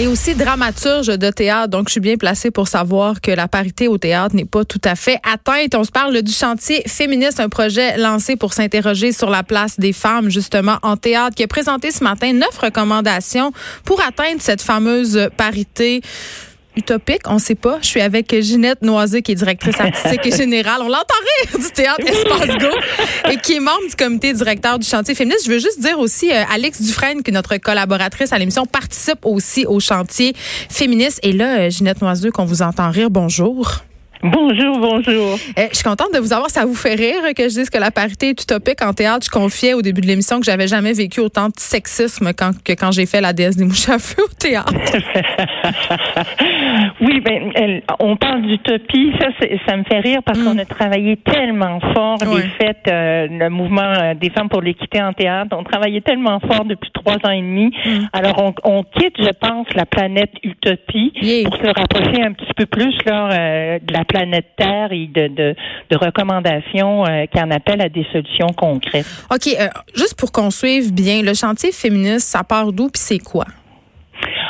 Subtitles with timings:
[0.00, 1.68] et aussi dramaturge de théâtre.
[1.68, 4.80] Donc, je suis bien placée pour savoir que la parité au théâtre n'est pas tout
[4.82, 5.74] à fait atteinte.
[5.74, 9.92] On se parle du chantier féministe, un projet lancé pour s'interroger sur la place des
[9.92, 13.52] femmes, justement, en théâtre, qui a présenté ce matin neuf recommandations
[13.84, 16.00] pour atteindre cette fameuse parité
[16.80, 17.78] utopique, on sait pas.
[17.82, 20.80] Je suis avec Ginette Noisé, qui est directrice artistique et générale.
[20.82, 21.14] On l'entend
[21.58, 22.68] du théâtre Espace Go
[23.30, 25.44] et qui est membre du comité directeur du chantier féministe.
[25.46, 29.24] Je veux juste dire aussi, euh, Alex Dufresne, qui est notre collaboratrice à l'émission, participe
[29.24, 30.34] aussi au chantier
[30.68, 31.20] féministe.
[31.22, 33.82] Et là, euh, Ginette Noiseux, qu'on vous entend rire, bonjour.
[34.22, 35.38] Bonjour, bonjour.
[35.56, 36.50] Eh, je suis contente de vous avoir.
[36.50, 39.24] Ça vous fait rire que je dise que la parité est utopique en théâtre.
[39.24, 42.72] Je confiais au début de l'émission que j'avais jamais vécu autant de sexisme quand, que
[42.72, 44.74] quand j'ai fait la déesse des mouches à feu au théâtre.
[47.00, 49.12] oui, ben, on parle d'utopie.
[49.18, 49.28] Ça,
[49.66, 50.60] ça me fait rire parce qu'on mm.
[50.60, 55.14] a travaillé tellement fort les fêtes, euh, le mouvement euh, des femmes pour l'équité en
[55.14, 55.56] théâtre.
[55.58, 57.72] On travaillait tellement fort depuis trois ans et demi.
[57.86, 58.08] Mm.
[58.12, 62.66] Alors, on, on, quitte, je pense, la planète utopie pour se rapprocher un petit peu
[62.66, 65.54] plus là, euh, de la planète Terre et de, de,
[65.90, 69.06] de recommandations euh, qui en appellent à des solutions concrètes.
[69.32, 73.18] OK, euh, juste pour qu'on suive bien, le chantier féministe, ça part d'où puis c'est
[73.18, 73.46] quoi?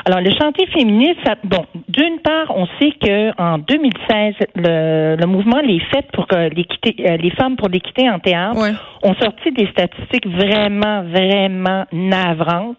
[0.04, 5.26] Alors, le chantier féministe, ça, bon, d'une part, on sait que en 2016, le, le
[5.26, 8.60] mouvement Les Fêtes pour l'équité, euh, les femmes pour l'équité en théâtre
[9.02, 12.76] ont sorti des statistiques vraiment, vraiment navrantes,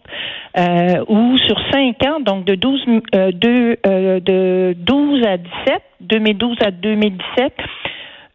[0.58, 3.30] euh, où sur cinq ans, donc de 12, euh,
[3.86, 7.52] euh, de 12 à 17, 2012 à 2017,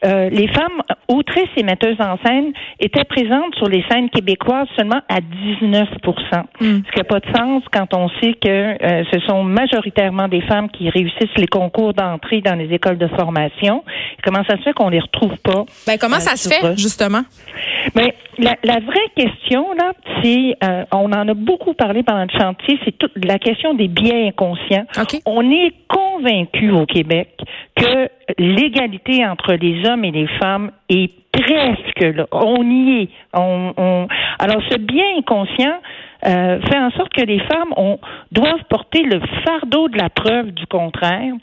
[0.06, 5.02] euh, les femmes autrices et metteuses en scène étaient présentes sur les scènes québécoises seulement
[5.10, 5.86] à 19%
[6.60, 6.82] hmm.
[6.86, 10.42] Ce qui n'a pas de sens quand on sait que euh, ce sont majoritairement des
[10.42, 13.84] femmes qui réussissent les concours d'entrée dans les écoles de formation.
[14.24, 15.66] Comment ça se fait qu'on les retrouve pas?
[15.88, 17.22] Ben, comment ça se fait, justement?
[17.96, 22.40] Mais la, la, vraie question, là, c'est, euh, on en a beaucoup parlé pendant le
[22.40, 24.86] chantier, c'est toute la question des biens inconscients.
[25.26, 27.30] On est convaincu au Québec
[27.78, 32.26] que l'égalité entre les hommes et les femmes est presque là.
[32.32, 33.10] On y est.
[33.34, 34.08] On, on...
[34.40, 35.80] Alors, ce bien inconscient,
[36.26, 38.00] euh, fait en sorte que les femmes ont,
[38.32, 41.34] doivent porter le fardeau de la preuve du contraire,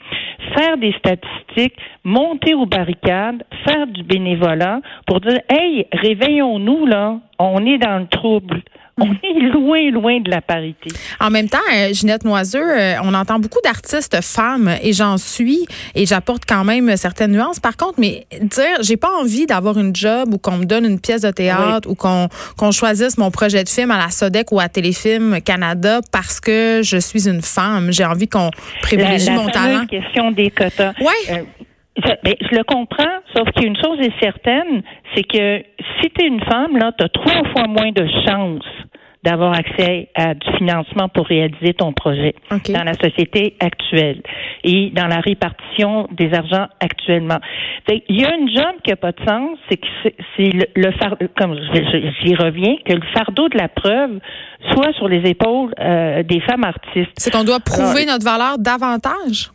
[0.57, 7.65] faire des statistiques, monter aux barricades, faire du bénévolat pour dire Hey, réveillons-nous là, on
[7.65, 8.63] est dans le trouble.
[9.01, 10.91] On est loin, loin de la parité.
[11.21, 15.67] En même temps, euh, Ginette Noiseux, euh, on entend beaucoup d'artistes femmes et j'en suis
[15.95, 17.61] et j'apporte quand même certaines nuances.
[17.61, 21.01] Par contre, mais dire, j'ai pas envie d'avoir une job ou qu'on me donne une
[21.01, 24.61] pièce de théâtre ou qu'on qu'on choisisse mon projet de film à la Sodec ou
[24.61, 27.93] à Téléfilm Canada parce que je suis une femme.
[27.93, 28.51] J'ai envie qu'on
[28.83, 29.81] privilégie la, mon talent.
[29.81, 30.93] La question des quotas.
[31.01, 31.31] Ouais.
[31.31, 31.43] Euh,
[31.97, 34.83] ben, je, le comprends, sauf qu'une chose est certaine,
[35.15, 35.63] c'est que
[36.01, 38.65] si tu es une femme, là, tu as trois fois moins de chances
[39.25, 44.21] d'avoir accès à du financement pour réaliser ton projet dans la société actuelle
[44.63, 47.39] et dans la répartition des argents actuellement.
[47.89, 49.87] Il y a une job qui n'a pas de sens, c'est que
[50.37, 51.59] c'est le, fardeau, comme
[52.23, 54.19] j'y reviens, que le fardeau de la preuve
[54.73, 57.13] soit sur les épaules euh, des femmes artistes.
[57.17, 59.54] C'est qu'on doit prouver notre valeur davantage?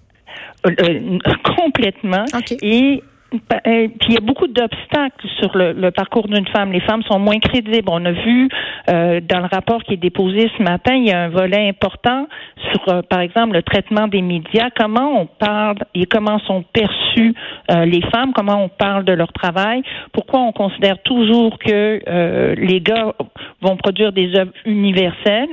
[0.66, 1.18] Euh, euh,
[1.58, 2.26] complètement.
[2.62, 3.04] Et
[3.34, 6.72] euh, puis il y a beaucoup d'obstacles sur le, parcours d'une femme.
[6.72, 7.88] Les femmes sont moins crédibles.
[7.88, 8.50] On a vu
[8.90, 12.28] euh, dans le rapport qui est déposé ce matin, il y a un volet important
[12.72, 14.70] sur, euh, par exemple, le traitement des médias.
[14.76, 17.34] Comment on parle et comment sont perçues
[17.70, 19.84] les femmes, comment on parle de leur travail?
[20.12, 23.14] Pourquoi on considère toujours que les gars
[23.62, 25.50] vont produire des œuvres universelles?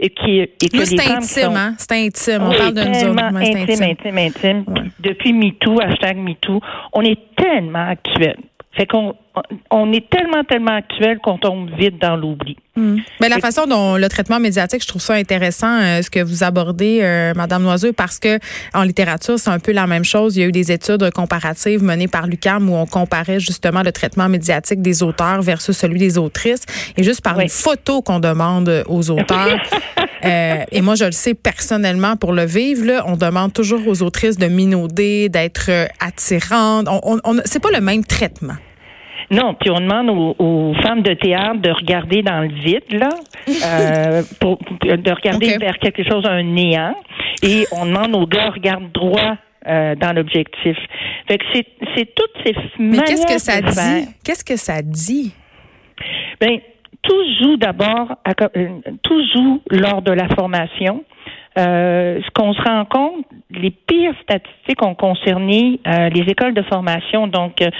[0.00, 1.74] Et qui et que femmes intime, hein?
[1.78, 2.42] C'est intime.
[2.42, 4.64] On parle d'une zone intime, intime, intime.
[5.00, 6.60] Depuis MeToo, hashtag MeToo,
[6.92, 8.36] on est tellement actuel.
[8.78, 9.12] Fait qu'on
[9.70, 12.56] on est tellement, tellement actuel qu'on tombe vite dans l'oubli.
[12.76, 12.98] Hmm.
[13.20, 16.44] Mais la façon dont le traitement médiatique, je trouve ça intéressant, euh, ce que vous
[16.44, 18.38] abordez, euh, Madame Noiseux, parce que
[18.74, 20.36] en littérature, c'est un peu la même chose.
[20.36, 23.92] Il y a eu des études comparatives menées par l'UCAM où on comparait justement le
[23.92, 26.64] traitement médiatique des auteurs versus celui des autrices.
[26.96, 29.60] Et juste par une photo qu'on demande aux auteurs.
[30.24, 34.02] Euh, et moi, je le sais personnellement pour le vivre, là, on demande toujours aux
[34.02, 35.70] autrices de minauder, d'être
[36.00, 36.86] attirantes.
[36.88, 38.54] On, on, c'est pas le même traitement.
[39.30, 43.10] Non, puis on demande aux, femmes de théâtre de regarder dans le vide, là,
[43.48, 46.94] euh, pour, de regarder vers quelque chose, un néant.
[47.42, 49.36] Et on demande aux gars, regarde droit
[49.66, 50.76] euh, dans l'objectif.
[51.26, 54.08] Fait que c'est, c'est toutes ces Mais qu'est-ce que ça dit?
[54.24, 55.34] Qu'est-ce que ça dit?
[56.40, 56.58] Ben,
[57.02, 58.68] tout joue d'abord, euh,
[59.02, 61.04] tout joue lors de la formation.
[61.58, 66.62] Euh, ce qu'on se rend compte, les pires statistiques ont concerné euh, les écoles de
[66.62, 67.70] formation, donc euh,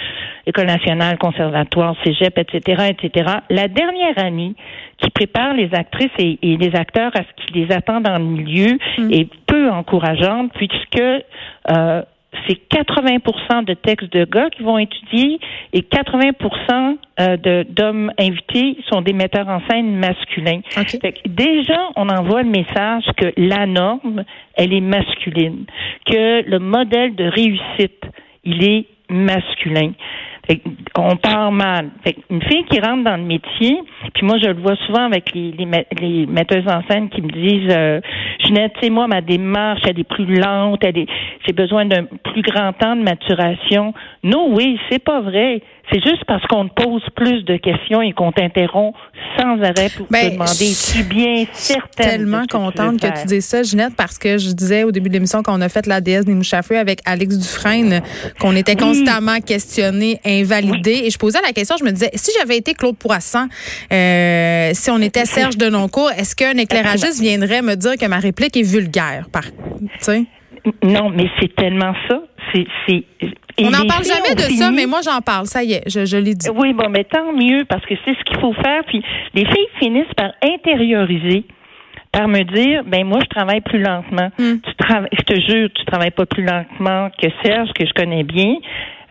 [0.47, 3.33] École nationale, conservatoire, cégep, etc., etc.
[3.51, 4.55] La dernière année
[4.97, 8.79] qui prépare les actrices et, les acteurs à ce qui les attend dans le milieu
[8.97, 9.11] mm.
[9.11, 10.99] et peu encourageante puisque
[11.69, 12.01] euh,
[12.47, 15.39] c'est 80% de textes de gars qui vont étudier
[15.73, 20.61] et 80% euh, d'hommes invités sont des metteurs en scène masculins.
[21.25, 24.23] déjà, on envoie le message que la norme,
[24.55, 25.65] elle est masculine,
[26.05, 28.03] que le modèle de réussite,
[28.43, 29.91] il est masculin
[30.97, 31.89] on part mal.
[32.29, 33.79] une fille qui rentre dans le métier,
[34.13, 37.75] puis moi je le vois souvent avec les, les, metteuses en scène qui me disent
[37.75, 38.01] euh,
[38.45, 41.07] Jeanette, tu sais, moi, ma démarche, elle est plus lente, elle est
[41.45, 43.93] j'ai besoin d'un plus grand temps de maturation.
[44.23, 45.61] Non, oui, c'est pas vrai.
[45.91, 48.95] C'est juste parce qu'on te pose plus de questions et qu'on t'interrompt
[49.39, 52.09] sans arrêt pour te ben, demander tu bien certaine.
[52.11, 55.41] tellement contente que, tu dises ça, Ginette, parce que je disais au début de l'émission
[55.41, 58.01] qu'on a fait la déesse des mouches avec Alex Dufresne,
[58.39, 61.01] qu'on était constamment questionné, invalidé.
[61.05, 63.47] Et je posais la question, je me disais, si j'avais été Claude Poisson,
[63.91, 63.98] euh,
[64.73, 68.63] si on était Serge Denoncourt, est-ce qu'un éclairagiste viendrait me dire que ma réplique est
[68.63, 69.27] vulgaire?
[69.31, 69.43] Par,
[70.83, 72.21] non, mais c'est tellement ça.
[72.53, 73.03] C'est
[73.61, 75.45] on n'en parle jamais de ça, mais moi j'en parle.
[75.45, 76.49] Ça y est, je, je l'ai dit.
[76.49, 78.83] Oui, bon, mais tant mieux parce que c'est ce qu'il faut faire.
[78.87, 79.03] Puis
[79.33, 81.45] les filles finissent par intérioriser
[82.11, 84.29] par me dire ben moi je travaille plus lentement.
[84.39, 84.55] Hmm.
[84.63, 88.23] Tu travailles, je te jure, tu travailles pas plus lentement que Serge que je connais
[88.23, 88.55] bien.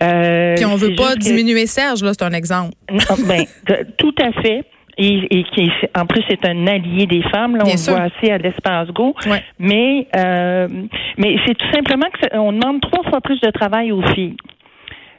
[0.02, 2.72] Euh, Puis on veut pas diminuer Serge là, c'est un exemple.
[2.88, 3.44] ben
[3.98, 4.64] tout à fait
[4.98, 8.38] et, qui en plus c'est un allié des femmes là on le voit assez à
[8.38, 9.14] l'espace go.
[9.58, 10.68] Mais euh,
[11.16, 14.36] mais c'est tout simplement que on demande trois fois plus de travail aux filles.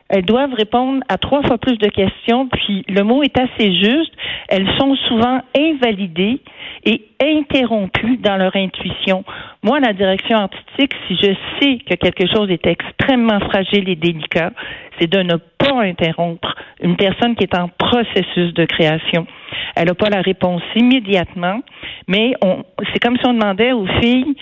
[0.09, 4.11] Elles doivent répondre à trois fois plus de questions, puis le mot est assez juste.
[4.47, 6.41] Elles sont souvent invalidées
[6.85, 9.23] et interrompues dans leur intuition.
[9.63, 14.51] Moi, la direction artistique, si je sais que quelque chose est extrêmement fragile et délicat,
[14.99, 19.27] c'est de ne pas interrompre une personne qui est en processus de création.
[19.75, 21.61] Elle n'a pas la réponse immédiatement,
[22.07, 22.33] mais
[22.93, 24.35] c'est comme si on demandait aux filles,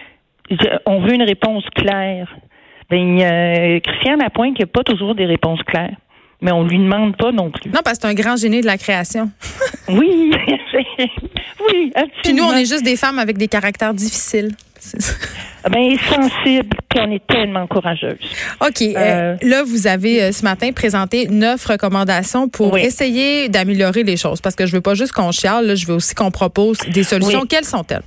[0.86, 2.34] on veut une réponse claire.
[2.90, 5.98] Ben, euh, Christian Lapointe, il n'y a pas toujours des réponses claires.
[6.42, 7.70] Mais on lui demande pas non plus.
[7.72, 9.32] Non, parce que c'est un grand génie de la création.
[9.90, 12.12] oui, oui, absolument.
[12.24, 14.56] Puis nous, on est juste des femmes avec des caractères difficiles.
[15.64, 18.20] Ah ben, sensible, puis on est tellement courageuse.
[18.62, 18.82] OK.
[18.82, 24.18] Euh, euh, là, vous avez euh, ce matin présenté neuf recommandations pour essayer d'améliorer les
[24.18, 24.40] choses.
[24.40, 27.46] Parce que je veux pas juste qu'on chiale, je veux aussi qu'on propose des solutions.
[27.46, 28.04] Quelles sont-elles?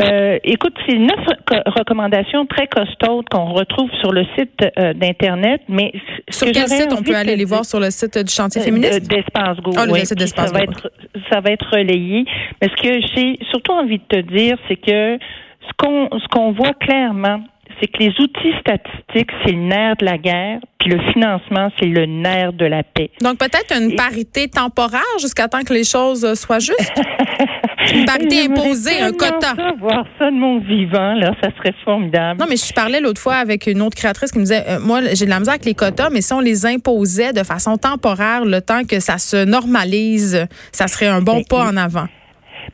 [0.00, 1.20] Euh, écoute, c'est neuf
[1.66, 5.92] recommandations très costaudes qu'on retrouve sur le site euh, d'Internet, mais...
[6.28, 9.08] Sur quel site on peut aller les voir sur le site du chantier euh, féministe?
[9.08, 10.04] D'Espace Go, ah, oui.
[10.06, 10.14] ça,
[10.46, 10.90] va être,
[11.30, 12.24] ça va être relayé.
[12.60, 15.18] Mais ce que j'ai surtout envie de te dire, c'est que
[15.66, 17.40] ce qu'on ce qu'on voit clairement,
[17.80, 21.86] c'est que les outils statistiques, c'est le nerf de la guerre, puis le financement, c'est
[21.86, 23.10] le nerf de la paix.
[23.20, 27.00] Donc peut-être une parité temporaire jusqu'à temps que les choses soient justes?
[27.94, 29.54] une parité imposée, un quota.
[29.78, 32.40] Voir ça de mon vivant, là, ça serait formidable.
[32.40, 35.00] Non, mais je parlais l'autre fois avec une autre créatrice qui me disait, euh, moi,
[35.14, 38.44] j'ai de la misère avec les quotas, mais si on les imposait de façon temporaire,
[38.44, 42.06] le temps que ça se normalise, ça serait un bon pas en avant.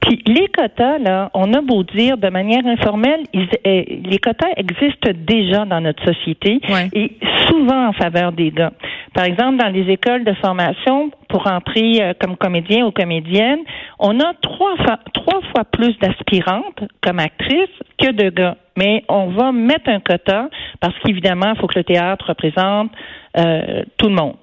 [0.00, 5.10] Puis les quotas, là, on a beau dire de manière informelle, eh, les quotas existent
[5.16, 6.60] déjà dans notre société
[6.92, 7.12] et
[7.48, 8.72] souvent en faveur des gars.
[9.14, 13.60] Par exemple, dans les écoles de formation, pour entrer euh, comme comédien ou comédienne,
[13.98, 17.68] on a trois fois, trois fois plus d'aspirantes comme actrices
[17.98, 18.56] que de gars.
[18.76, 20.48] Mais on va mettre un quota
[20.80, 22.92] parce qu'évidemment, il faut que le théâtre représente
[23.36, 24.36] euh, tout le monde.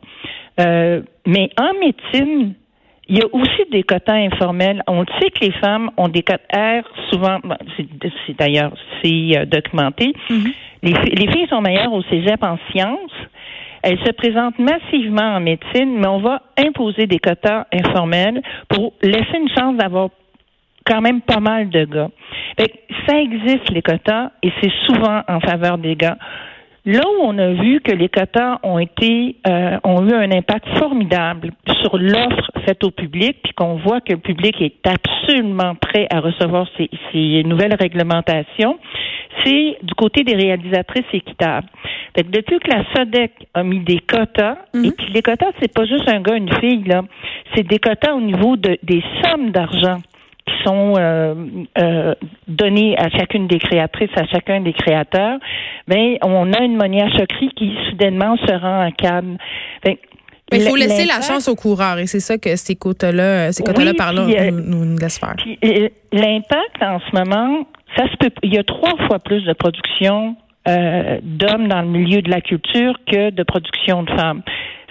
[0.59, 2.53] Euh, mais en médecine,
[3.07, 4.83] il y a aussi des quotas informels.
[4.87, 7.39] On sait que les femmes ont des quotas souvent,
[7.77, 10.13] c'est d'ailleurs c'est euh, documenté.
[10.29, 10.53] Mm-hmm.
[10.83, 13.11] les, les, filles sont meilleures au cégep en sciences.
[13.87, 19.37] Elles se présentent massivement en médecine, mais on va imposer des quotas informels pour laisser
[19.37, 20.09] une chance d'avoir
[20.87, 22.09] quand même pas mal de gars.
[23.07, 26.17] ça existe les quotas et c'est souvent en faveur des gars.
[26.85, 30.67] Là où on a vu que les quotas ont été euh, ont eu un impact
[30.77, 31.51] formidable
[31.81, 36.19] sur l'offre faite au public, puis qu'on voit que le public est absolument prêt à
[36.19, 38.77] recevoir ces, ces nouvelles réglementations,
[39.43, 41.67] c'est du côté des réalisatrices équitables.
[42.15, 44.85] Fait que depuis que la SODEC a mis des quotas, mhm.
[44.85, 47.01] et puis les quotas, c'est pas juste un gars, une fille, là,
[47.55, 50.01] c'est des quotas au niveau de, des sommes d'argent
[50.45, 51.33] qui sont euh,
[51.77, 52.13] euh,
[52.47, 55.39] données à chacune des créatrices, à chacun des créateurs,
[55.87, 59.37] ben on a une monnaie à choquerie qui soudainement se rend en calme.
[59.83, 59.95] Ben,
[60.51, 63.93] il faut laisser la chance aux coureurs et c'est ça que ces quotas-là, ces quotas-là
[63.95, 65.35] par là euh, nous, nous, laissent faire.
[66.11, 68.29] L'impact en ce moment, ça se peut.
[68.43, 70.35] Il y a trois fois plus de production
[70.67, 74.41] euh, d'hommes dans le milieu de la culture que de production de femmes.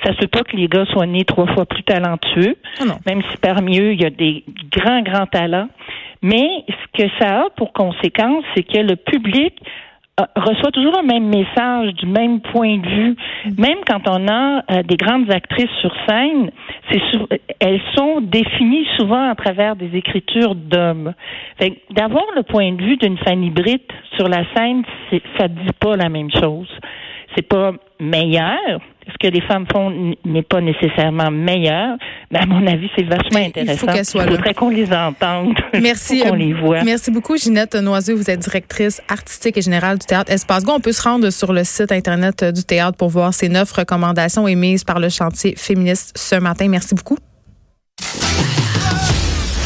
[0.04, 3.22] Ça se peut pas que les gars soient nés trois fois plus talentueux, ah même
[3.30, 5.68] si parmi eux, il y a des grands, grands talents.
[6.22, 9.54] Mais ce que ça a pour conséquence, c'est que le public
[10.20, 13.16] euh, reçoit toujours le même message, du même point de vue.
[13.58, 16.52] Même quand on a euh, des grandes actrices sur scène,
[16.88, 17.00] c'est
[17.58, 21.14] elles sont définies souvent à travers des écritures d'hommes.
[21.90, 24.84] D'avoir le point de vue d'une Fanny Britt sur la scène,
[25.36, 26.68] ça dit pas la même chose.
[27.34, 31.96] C'est pas meilleur, ce que les femmes font n'est pas nécessairement meilleur,
[32.30, 33.86] mais à mon avis, c'est vachement intéressant.
[33.92, 35.54] Il faut faudrait qu'on les entende.
[35.80, 36.20] Merci.
[36.20, 36.82] qu'on les voit.
[36.84, 38.14] Merci beaucoup, Ginette Noiseux.
[38.14, 40.72] Vous êtes directrice artistique et générale du théâtre Espace Go.
[40.74, 44.48] On peut se rendre sur le site Internet du théâtre pour voir ces neuf recommandations
[44.48, 46.68] émises par le chantier féministe ce matin.
[46.68, 47.18] Merci beaucoup.